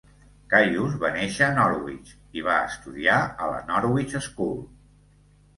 Caius 0.53 0.95
va 1.03 1.11
néixer 1.17 1.49
a 1.49 1.53
Norwich 1.59 2.09
i 2.41 2.45
va 2.47 2.55
estudiar 2.71 3.19
a 3.47 3.51
la 3.53 3.61
Norwich 3.71 4.17
School. 4.31 4.57